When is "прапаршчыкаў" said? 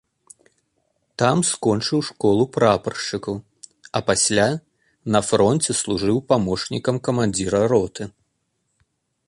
2.55-3.35